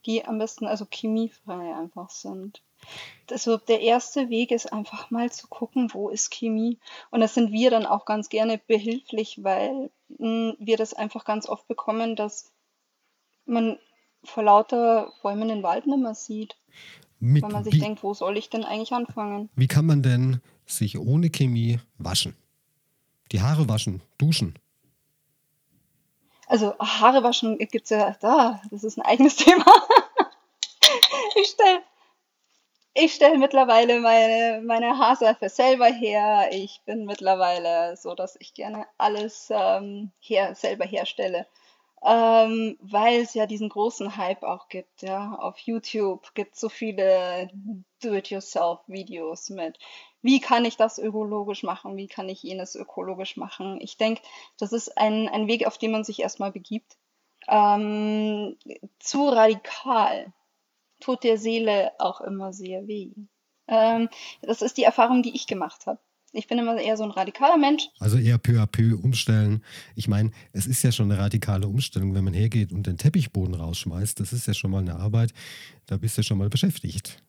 [0.06, 2.62] die am besten also chemiefrei einfach sind.
[3.32, 6.78] Also der erste Weg ist einfach mal zu gucken, wo ist Chemie.
[7.10, 11.50] Und das sind wir dann auch ganz gerne behilflich, weil mh, wir das einfach ganz
[11.50, 12.52] oft bekommen, dass
[13.47, 13.77] man
[14.23, 16.55] vor lauter Bäumen den Wald nicht mehr sieht,
[17.19, 19.49] mit, weil man sich wie, denkt, wo soll ich denn eigentlich anfangen?
[19.55, 22.36] wie kann man denn sich ohne Chemie waschen?
[23.31, 24.57] Die Haare waschen, duschen.
[26.47, 29.65] Also Haare waschen gibt's ja da, das ist ein eigenes Thema.
[31.36, 31.81] Ich stelle
[32.99, 36.49] Ich stelle mittlerweile meine, meine Haarseife selber her.
[36.51, 41.45] Ich bin mittlerweile so, dass ich gerne alles ähm, her, selber herstelle.
[42.03, 45.36] Ähm, weil es ja diesen großen Hype auch gibt, ja.
[45.36, 47.49] Auf YouTube gibt es so viele
[48.01, 49.79] Do-it-yourself-Videos mit.
[50.21, 51.97] Wie kann ich das ökologisch machen?
[51.97, 53.79] Wie kann ich jenes ökologisch machen?
[53.81, 54.21] Ich denke,
[54.60, 56.97] das ist ein, ein Weg, auf den man sich erstmal begibt.
[57.47, 58.57] Ähm,
[58.99, 60.33] zu radikal
[60.99, 63.12] tut der Seele auch immer sehr weh.
[63.67, 64.10] Ähm,
[64.41, 65.99] das ist die Erfahrung, die ich gemacht habe.
[66.33, 67.89] Ich bin immer eher so ein radikaler Mensch.
[67.99, 69.63] Also eher peu à peu umstellen.
[69.95, 73.55] Ich meine, es ist ja schon eine radikale Umstellung, wenn man hergeht und den Teppichboden
[73.55, 74.19] rausschmeißt.
[74.19, 75.33] Das ist ja schon mal eine Arbeit,
[75.85, 77.21] da bist du schon mal beschäftigt.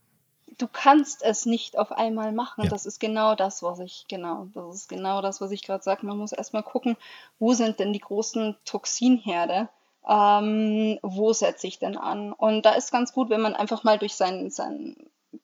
[0.58, 2.64] Du kannst es nicht auf einmal machen.
[2.64, 2.70] Ja.
[2.70, 6.04] Das ist genau das, was ich, genau, das ist genau das, was ich gerade sage.
[6.04, 6.96] Man muss erstmal gucken,
[7.38, 9.68] wo sind denn die großen Toxinherde?
[10.08, 12.32] Ähm, wo setze ich denn an?
[12.32, 14.96] Und da ist ganz gut, wenn man einfach mal durch sein, sein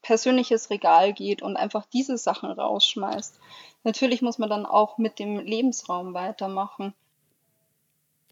[0.02, 3.38] persönliches Regal geht und einfach diese Sachen rausschmeißt.
[3.84, 6.94] Natürlich muss man dann auch mit dem Lebensraum weitermachen.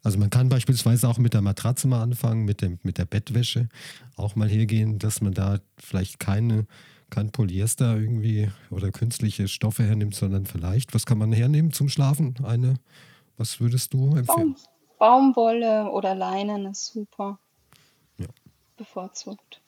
[0.05, 3.69] Also man kann beispielsweise auch mit der Matratze mal anfangen, mit, dem, mit der Bettwäsche
[4.17, 6.67] auch mal hergehen, dass man da vielleicht keine,
[7.11, 12.35] kein Polyester irgendwie oder künstliche Stoffe hernimmt, sondern vielleicht, was kann man hernehmen zum Schlafen?
[12.43, 12.75] Eine,
[13.37, 14.57] was würdest du empfehlen?
[14.99, 17.39] Baum, Baumwolle oder Leinen ist super.
[18.19, 18.27] Ja.
[18.77, 19.62] Bevorzugt.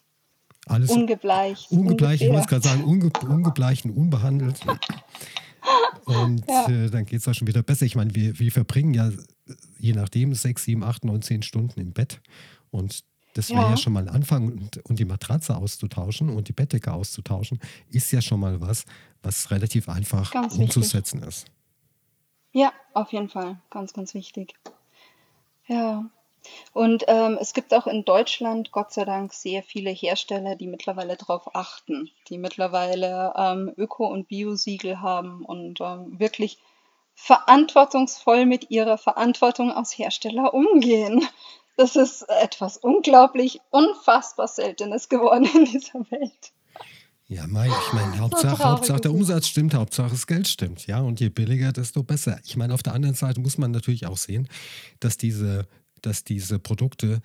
[0.66, 1.70] Alles Ungebleicht.
[1.70, 2.64] ungebleicht, ich muss ungefärbt.
[2.64, 4.60] gerade sagen, unge, ungebleicht und unbehandelt.
[6.04, 6.68] Und Ja.
[6.68, 7.86] äh, dann geht es auch schon wieder besser.
[7.86, 9.10] Ich meine, wir, wir verbringen ja
[9.78, 12.20] je nachdem sechs, sieben, acht, neun, zehn Stunden im Bett.
[12.70, 13.70] Und das wäre ja.
[13.70, 13.76] Ja.
[13.76, 14.46] schon mal ein Anfang.
[14.52, 18.84] Und, und die Matratze auszutauschen und die Bettdecke auszutauschen, ist ja schon mal was,
[19.22, 20.76] was relativ einfach Ganz wichtig.
[20.76, 21.46] umzusetzen ist.
[22.52, 23.58] Ja, auf jeden Fall.
[23.70, 24.54] Ganz, ganz wichtig.
[25.66, 26.04] Ja.
[26.74, 31.16] Und ähm, es gibt auch in Deutschland, Gott sei Dank, sehr viele Hersteller, die mittlerweile
[31.16, 36.58] darauf achten, die mittlerweile ähm, Öko- und Bio-Siegel haben und ähm, wirklich
[37.14, 41.24] verantwortungsvoll mit ihrer Verantwortung als Hersteller umgehen.
[41.76, 46.52] Das ist etwas unglaublich, unfassbar Seltenes geworden in dieser Welt.
[47.26, 49.12] Ja, Mai, ich meine, Hauptsache, traurig Hauptsache der.
[49.12, 50.86] Umsatz stimmt, Hauptsache das Geld stimmt.
[50.86, 52.38] Ja, und je billiger, desto besser.
[52.44, 54.48] Ich meine, auf der anderen Seite muss man natürlich auch sehen,
[55.00, 55.66] dass diese,
[56.06, 57.20] dass diese Produkte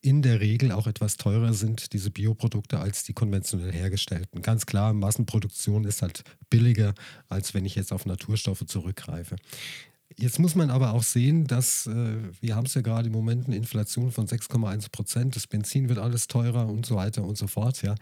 [0.00, 4.42] in der Regel auch etwas teurer sind, diese Bioprodukte, als die konventionell hergestellten.
[4.42, 6.94] Ganz klar, Massenproduktion ist halt billiger,
[7.28, 9.36] als wenn ich jetzt auf Naturstoffe zurückgreife.
[10.16, 13.46] Jetzt muss man aber auch sehen, dass äh, wir haben es ja gerade im Moment
[13.46, 17.46] eine Inflation von 6,1 Prozent, das Benzin wird alles teurer und so weiter und so
[17.46, 17.82] fort.
[17.82, 17.94] Ja.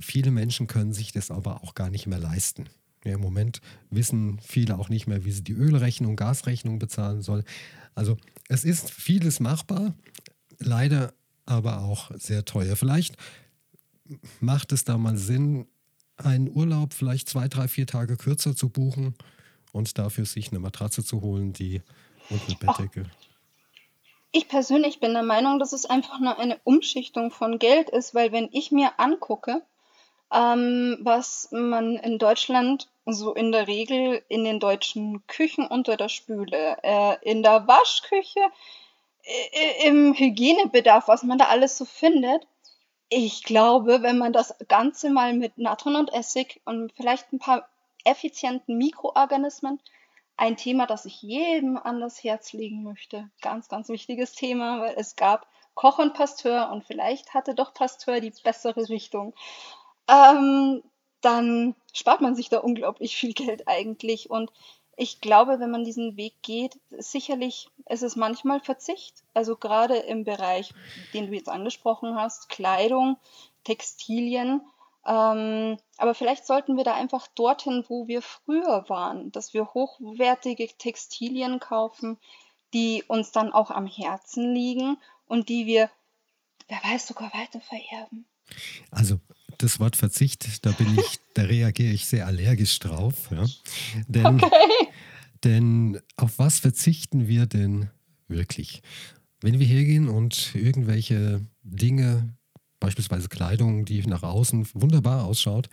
[0.00, 2.64] Viele Menschen können sich das aber auch gar nicht mehr leisten.
[3.04, 7.44] Ja, Im Moment wissen viele auch nicht mehr, wie sie die Ölrechnung, Gasrechnung bezahlen sollen.
[7.94, 8.16] Also
[8.48, 9.94] es ist vieles machbar,
[10.58, 11.12] leider
[11.46, 12.76] aber auch sehr teuer.
[12.76, 13.16] Vielleicht
[14.40, 15.66] macht es da mal Sinn,
[16.16, 19.14] einen Urlaub vielleicht zwei, drei, vier Tage kürzer zu buchen
[19.72, 21.82] und dafür sich eine Matratze zu holen, die
[22.30, 23.10] und eine Bettdecke.
[24.30, 28.32] Ich persönlich bin der Meinung, dass es einfach nur eine Umschichtung von Geld ist, weil
[28.32, 29.62] wenn ich mir angucke,
[30.32, 36.08] ähm, was man in Deutschland so in der Regel in den deutschen Küchen unter der
[36.08, 38.40] Spüle, äh, in der Waschküche,
[39.26, 42.46] i- im Hygienebedarf, was man da alles so findet.
[43.08, 47.68] Ich glaube, wenn man das Ganze mal mit Natron und Essig und vielleicht ein paar
[48.04, 49.80] effizienten Mikroorganismen,
[50.36, 53.30] ein Thema, das ich jedem an das Herz legen möchte.
[53.40, 58.20] Ganz, ganz wichtiges Thema, weil es gab Koch und Pasteur und vielleicht hatte doch Pasteur
[58.20, 59.34] die bessere Richtung.
[60.08, 60.82] Ähm,
[61.24, 64.30] dann spart man sich da unglaublich viel Geld eigentlich.
[64.30, 64.50] Und
[64.96, 69.22] ich glaube, wenn man diesen Weg geht, sicherlich ist es manchmal Verzicht.
[69.32, 70.72] Also gerade im Bereich,
[71.12, 73.16] den du jetzt angesprochen hast, Kleidung,
[73.64, 74.60] Textilien.
[75.06, 80.68] Ähm, aber vielleicht sollten wir da einfach dorthin, wo wir früher waren, dass wir hochwertige
[80.78, 82.18] Textilien kaufen,
[82.72, 85.90] die uns dann auch am Herzen liegen und die wir,
[86.68, 88.26] wer weiß, sogar weiter vererben.
[88.90, 89.18] Also
[89.64, 93.30] das Wort Verzicht, da bin ich, da reagiere ich sehr allergisch drauf.
[93.30, 93.46] Ja.
[94.06, 94.48] Denn, okay.
[95.42, 97.88] denn auf was verzichten wir denn
[98.28, 98.82] wirklich?
[99.40, 102.34] Wenn wir hergehen und irgendwelche Dinge,
[102.78, 105.68] beispielsweise Kleidung, die nach außen wunderbar ausschaut,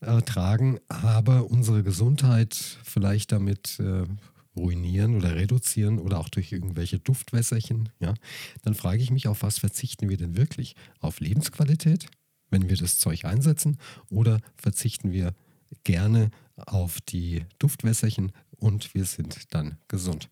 [0.00, 4.04] äh, tragen, aber unsere Gesundheit vielleicht damit äh,
[4.56, 8.14] ruinieren oder reduzieren oder auch durch irgendwelche Duftwässerchen, ja,
[8.62, 10.74] dann frage ich mich, auf was verzichten wir denn wirklich?
[11.00, 12.08] Auf Lebensqualität,
[12.52, 13.78] wenn wir das Zeug einsetzen,
[14.10, 15.34] oder verzichten wir
[15.84, 20.28] gerne auf die Duftwässerchen und wir sind dann gesund?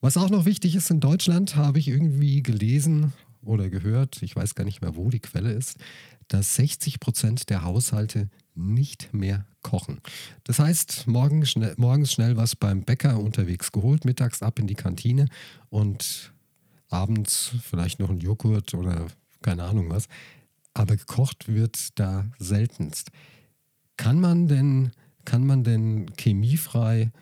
[0.00, 4.54] Was auch noch wichtig ist in Deutschland, habe ich irgendwie gelesen oder gehört, ich weiß
[4.54, 5.78] gar nicht mehr, wo die Quelle ist,
[6.28, 10.00] dass 60 Prozent der Haushalte nicht mehr kochen.
[10.44, 14.74] Das heißt, morgen schnell, morgens schnell was beim Bäcker unterwegs geholt, mittags ab in die
[14.74, 15.28] Kantine
[15.70, 16.32] und
[16.88, 19.06] abends vielleicht noch ein Joghurt oder
[19.42, 20.08] keine Ahnung was.
[20.76, 23.10] Aber gekocht wird da seltenst.
[23.96, 24.92] Kann man denn,
[25.24, 27.12] kann man denn chemiefrei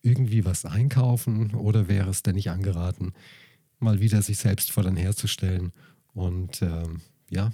[0.00, 3.12] irgendwie was einkaufen oder wäre es denn nicht angeraten,
[3.80, 5.74] mal wieder sich selbst vor dann herzustellen
[6.14, 7.52] und ähm, ja,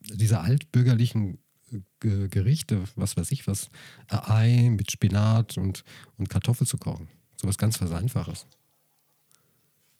[0.00, 1.38] diese altbürgerlichen
[1.72, 3.68] äh, Gerichte, was weiß ich was,
[4.08, 5.82] Ei mit Spinat und,
[6.18, 7.08] und Kartoffel zu kochen.
[7.34, 8.46] So was ganz was Einfaches.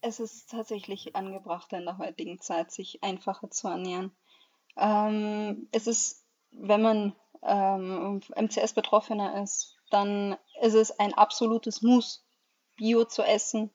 [0.03, 4.13] Es ist tatsächlich angebracht, in der heutigen Zeit sich einfacher zu ernähren.
[4.77, 12.25] Ähm, es ist, wenn man ähm, MCS-Betroffener ist, dann ist es ein absolutes Muss,
[12.77, 13.71] Bio zu essen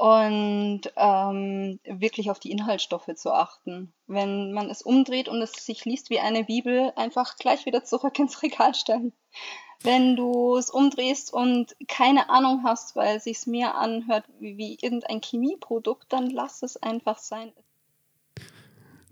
[0.00, 3.92] und ähm, wirklich auf die Inhaltsstoffe zu achten.
[4.06, 8.18] Wenn man es umdreht und es sich liest wie eine Bibel, einfach gleich wieder zurück
[8.18, 9.12] ins Regal stellen.
[9.82, 14.78] Wenn du es umdrehst und keine Ahnung hast, weil es sich mehr anhört wie, wie
[14.80, 17.52] irgendein Chemieprodukt, dann lass es einfach sein.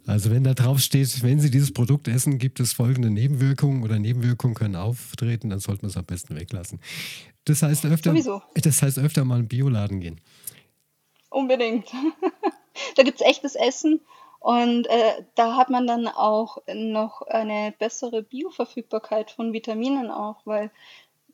[0.09, 3.99] Also wenn da drauf steht, wenn Sie dieses Produkt essen, gibt es folgende Nebenwirkungen oder
[3.99, 6.81] Nebenwirkungen können auftreten, dann sollte man es am besten weglassen.
[7.45, 8.41] Das heißt öfter, Sowieso.
[8.55, 10.19] das heißt öfter mal in den Bioladen gehen.
[11.29, 11.89] Unbedingt.
[12.97, 14.01] da gibt es echtes Essen
[14.41, 20.71] und äh, da hat man dann auch noch eine bessere Bioverfügbarkeit von Vitaminen auch, weil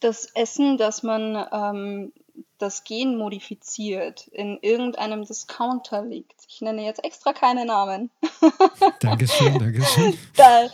[0.01, 2.13] das Essen, das man ähm,
[2.59, 6.45] das Gen modifiziert in irgendeinem Discounter liegt.
[6.49, 8.11] Ich nenne jetzt extra keine Namen.
[9.01, 10.19] Dankeschön, Dankeschön.
[10.37, 10.65] Da,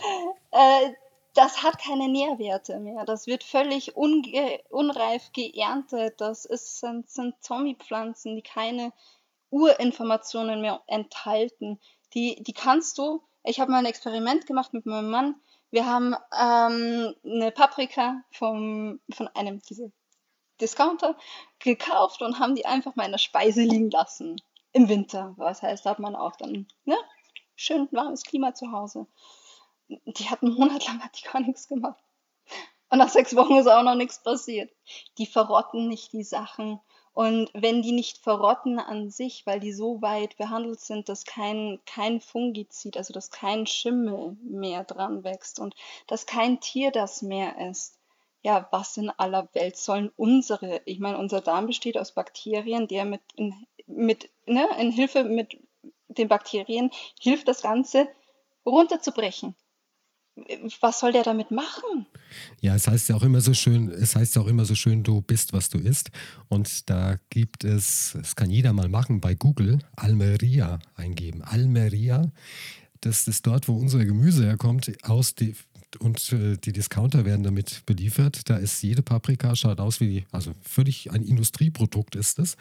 [0.51, 0.93] äh,
[1.33, 3.05] das hat keine Nährwerte mehr.
[3.05, 6.19] Das wird völlig unreif geerntet.
[6.19, 8.91] Das ist, sind, sind Zombie-Pflanzen, die keine
[9.49, 11.79] Urinformationen mehr enthalten.
[12.13, 13.21] Die, die kannst du.
[13.43, 15.35] Ich habe mal ein Experiment gemacht mit meinem Mann.
[15.71, 19.89] Wir haben ähm, eine Paprika vom, von einem dieser
[20.61, 21.17] Discounter
[21.59, 24.41] gekauft und haben die einfach mal in der Speise liegen lassen.
[24.73, 25.33] Im Winter.
[25.37, 26.95] Was heißt, da hat man auch dann, ne?
[27.55, 29.07] Schön warmes Klima zu Hause.
[29.89, 32.01] Die hat einen Monat lang hat die gar nichts gemacht.
[32.89, 34.69] Und nach sechs Wochen ist auch noch nichts passiert.
[35.17, 36.79] Die verrotten nicht die Sachen.
[37.13, 41.79] Und wenn die nicht verrotten an sich, weil die so weit behandelt sind, dass kein,
[41.85, 45.75] kein Fungizid, also dass kein Schimmel mehr dran wächst und
[46.07, 48.00] dass kein Tier das mehr isst,
[48.43, 53.05] ja, was in aller Welt sollen unsere, ich meine, unser Darm besteht aus Bakterien, der
[53.05, 53.21] mit,
[53.87, 55.57] mit, ne, in Hilfe mit
[56.07, 58.07] den Bakterien hilft, das Ganze
[58.65, 59.55] runterzubrechen.
[60.79, 62.07] Was soll der damit machen?
[62.61, 65.03] Ja, es heißt ja auch immer so schön, es heißt ja auch immer so schön,
[65.03, 66.09] du bist, was du isst.
[66.47, 71.43] Und da gibt es, das kann jeder mal machen, bei Google Almeria eingeben.
[71.43, 72.31] Almeria,
[73.01, 75.53] das ist dort, wo unser Gemüse herkommt, aus die,
[75.99, 78.49] und äh, die Discounter werden damit beliefert.
[78.49, 82.55] Da ist jede Paprika, schaut aus wie, also völlig ein Industrieprodukt ist es.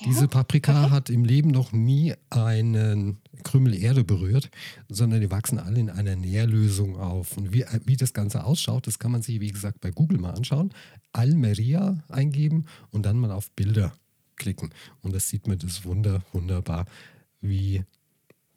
[0.00, 0.06] Ja.
[0.06, 0.90] Diese Paprika okay.
[0.90, 4.50] hat im Leben noch nie einen Krümel Erde berührt,
[4.88, 7.36] sondern die wachsen alle in einer Nährlösung auf.
[7.36, 10.34] Und wie, wie das Ganze ausschaut, das kann man sich, wie gesagt, bei Google mal
[10.34, 10.72] anschauen.
[11.12, 13.92] Almeria eingeben und dann mal auf Bilder
[14.36, 14.70] klicken.
[15.02, 16.86] Und das sieht man das wunder, wunderbar,
[17.40, 17.84] wie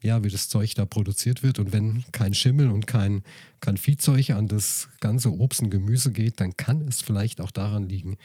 [0.05, 1.57] ja, wie das Zeug da produziert wird.
[1.57, 3.23] Und wenn kein Schimmel und kein,
[3.59, 7.89] kein Viehzeug an das ganze Obst und Gemüse geht, dann kann es vielleicht auch daran
[7.89, 8.17] liegen,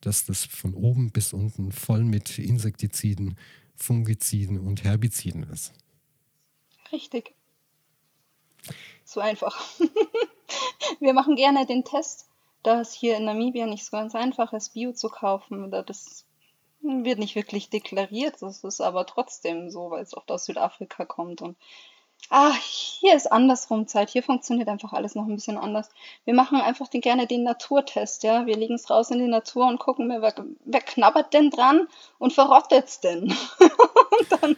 [0.00, 3.36] dass das von oben bis unten voll mit Insektiziden,
[3.74, 5.72] Fungiziden und Herbiziden ist.
[6.92, 7.34] Richtig.
[9.04, 9.60] So einfach.
[11.00, 12.26] Wir machen gerne den Test,
[12.62, 15.64] dass hier in Namibia nicht so ganz einfach ist, Bio zu kaufen.
[15.64, 16.24] Oder das
[16.84, 21.42] wird nicht wirklich deklariert, das ist aber trotzdem so, weil es oft aus Südafrika kommt
[21.42, 21.56] und
[22.30, 25.88] ah, hier ist andersrum Zeit, hier funktioniert einfach alles noch ein bisschen anders.
[26.24, 29.66] Wir machen einfach den, gerne den Naturtest, ja, wir legen es raus in die Natur
[29.66, 31.86] und gucken, wer, wer knabbert denn dran
[32.18, 33.24] und verrottet's denn?
[33.58, 34.56] und dann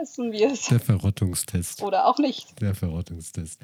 [0.00, 0.66] essen wir es.
[0.66, 1.82] Der Verrottungstest.
[1.82, 2.60] Oder auch nicht.
[2.60, 3.60] Der Verrottungstest.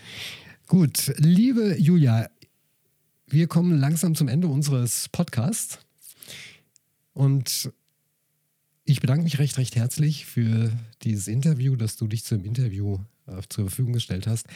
[0.67, 2.29] Gut, liebe Julia,
[3.27, 5.79] wir kommen langsam zum Ende unseres Podcasts.
[7.12, 7.73] Und
[8.85, 10.70] ich bedanke mich recht, recht herzlich für
[11.03, 14.47] dieses Interview, dass du dich zum Interview äh, zur Verfügung gestellt hast.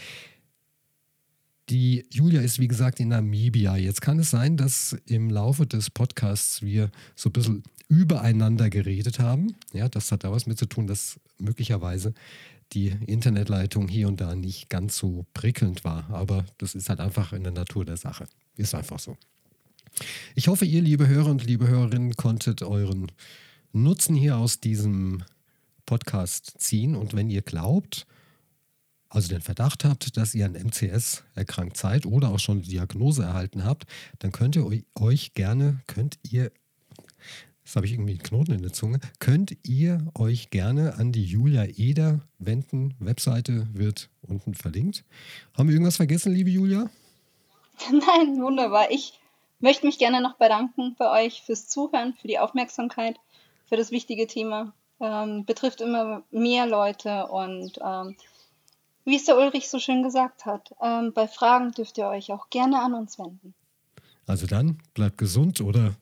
[1.71, 3.77] Die Julia ist, wie gesagt, in Namibia.
[3.77, 9.19] Jetzt kann es sein, dass im Laufe des Podcasts wir so ein bisschen übereinander geredet
[9.19, 9.55] haben.
[9.73, 12.15] Ja, das hat da was mit zu tun, dass möglicherweise
[12.73, 16.09] die Internetleitung hier und da nicht ganz so prickelnd war.
[16.11, 18.29] Aber das ist halt einfach in der Natur der Sache.
[18.57, 19.17] Ist einfach so.
[20.35, 23.11] Ich hoffe, ihr, liebe Hörer und liebe Hörerinnen, konntet euren
[23.73, 25.25] Nutzen hier aus diesem
[25.87, 26.95] Podcast ziehen.
[26.95, 28.07] Und wenn ihr glaubt,
[29.09, 33.23] also den Verdacht habt, dass ihr an MCS erkrankt seid oder auch schon die Diagnose
[33.23, 33.87] erhalten habt,
[34.19, 36.53] dann könnt ihr euch gerne, könnt ihr,
[37.65, 41.25] jetzt habe ich irgendwie einen Knoten in der Zunge, könnt ihr euch gerne an die
[41.25, 42.95] Julia Eder wenden.
[42.99, 45.05] Webseite wird unten verlinkt.
[45.57, 46.91] Haben wir irgendwas vergessen, liebe Julia?
[47.91, 48.91] Nein, wunderbar.
[48.91, 49.19] Ich
[49.61, 53.17] möchte mich gerne noch bedanken bei euch fürs Zuhören, für die Aufmerksamkeit,
[53.69, 54.73] für das wichtige Thema.
[55.01, 58.17] Ähm, betrifft immer mehr Leute und ähm,
[59.05, 62.51] wie es der Ulrich so schön gesagt hat, ähm, bei Fragen dürft ihr euch auch
[62.51, 63.55] gerne an uns wenden.
[64.27, 65.95] Also dann, bleibt gesund oder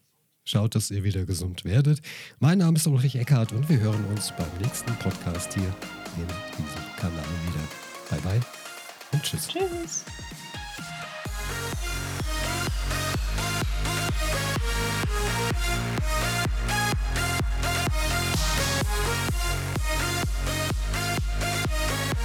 [0.44, 2.00] schaut, dass ihr wieder gesund werdet.
[2.40, 5.74] Mein Name ist Ulrich Eckhardt und wir hören uns beim nächsten Podcast hier
[6.16, 7.62] in diesem Kanal wieder.
[8.10, 8.40] Bye bye
[9.12, 9.48] und tschüss.
[9.48, 10.04] Tschüss.